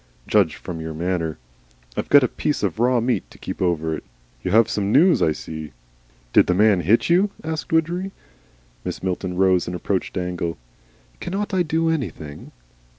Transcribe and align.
Judged 0.25 0.55
from 0.55 0.81
your 0.81 0.95
manner. 0.95 1.37
I've 1.95 2.09
got 2.09 2.23
a 2.23 2.27
piece 2.27 2.63
of 2.63 2.79
raw 2.79 2.99
meat 2.99 3.29
to 3.29 3.37
keep 3.37 3.61
over 3.61 3.95
it. 3.95 4.03
You 4.43 4.49
have 4.49 4.67
some 4.67 4.91
news, 4.91 5.21
I 5.21 5.31
see?" 5.31 5.73
"Did 6.33 6.47
the 6.47 6.55
man 6.55 6.79
hit 6.81 7.07
you?" 7.07 7.29
asked 7.43 7.71
Widgery. 7.71 8.09
Mrs. 8.83 9.03
Milton 9.03 9.35
rose 9.37 9.67
and 9.67 9.75
approached 9.75 10.15
Dangle. 10.15 10.57
"Cannot 11.19 11.53
I 11.53 11.61
do 11.61 11.89
anything?" 11.91 12.51